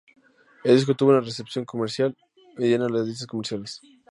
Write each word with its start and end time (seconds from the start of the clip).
El 0.63 0.77
disco 0.77 0.95
tuvo 0.95 1.11
una 1.11 1.19
recepción 1.19 1.63
comercial 1.63 2.17
mediana 2.57 2.87
en 2.87 2.93
las 2.95 3.05
listas 3.05 3.27
comerciales. 3.27 3.79